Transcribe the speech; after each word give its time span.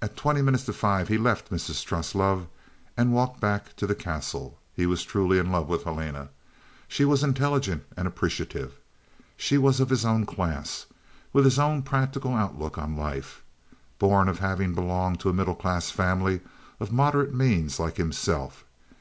At 0.00 0.16
twenty 0.16 0.40
minutes 0.40 0.62
to 0.66 0.72
five 0.72 1.08
he 1.08 1.18
left 1.18 1.50
Mrs. 1.50 1.84
Truslove 1.84 2.46
and 2.96 3.12
walked 3.12 3.40
back 3.40 3.74
to 3.74 3.88
the 3.88 3.94
Castle. 3.96 4.56
He 4.72 4.86
was 4.86 5.02
truly 5.02 5.36
in 5.36 5.50
love 5.50 5.68
with 5.68 5.82
Helena. 5.82 6.28
She 6.86 7.04
was 7.04 7.24
intelligent 7.24 7.82
and 7.96 8.06
appreciative. 8.06 8.74
She 9.36 9.58
was 9.58 9.80
of 9.80 9.90
his 9.90 10.04
own 10.04 10.26
class, 10.26 10.86
with 11.32 11.44
his 11.44 11.58
own 11.58 11.82
practical 11.82 12.34
outlook 12.34 12.78
on 12.78 12.96
life, 12.96 13.42
born 13.98 14.28
of 14.28 14.38
having 14.38 14.74
belonged 14.76 15.18
to 15.22 15.28
a 15.28 15.32
middle 15.34 15.56
class 15.56 15.90
family 15.90 16.40
of 16.78 16.92
moderate 16.92 17.34
means 17.34 17.80
like 17.80 17.96
himself. 17.96 18.64